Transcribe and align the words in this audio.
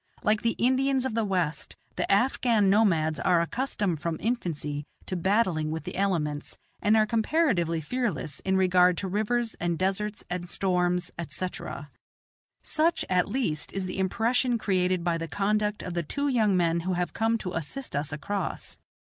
Like 0.23 0.41
the 0.41 0.55
Indians 0.57 1.05
of 1.05 1.13
the 1.13 1.23
West, 1.23 1.75
the 1.95 2.11
Afghan 2.11 2.71
nomads 2.71 3.19
are 3.19 3.39
accustomed 3.39 3.99
from 3.99 4.17
infancy 4.19 4.87
to 5.05 5.15
battling 5.15 5.69
with 5.69 5.83
the 5.83 5.95
elements, 5.95 6.57
and 6.81 6.97
are 6.97 7.05
comparatively 7.05 7.79
fearless 7.81 8.39
in 8.39 8.57
regard 8.57 8.97
to 8.97 9.07
rivers 9.07 9.53
and 9.59 9.77
deserts 9.77 10.23
and 10.27 10.49
storms, 10.49 11.11
etc. 11.19 11.91
Such, 12.63 13.05
at 13.11 13.29
least, 13.29 13.71
is 13.73 13.85
the 13.85 13.99
impression 13.99 14.57
created 14.57 15.03
by 15.03 15.19
the 15.19 15.27
conduct 15.27 15.83
of 15.83 15.93
the 15.93 16.01
two 16.01 16.27
young 16.27 16.57
men 16.57 16.79
who 16.79 16.93
have 16.93 17.13
come 17.13 17.37
to 17.37 17.53
assist 17.53 17.95
us 17.95 18.11
across. 18.11 18.77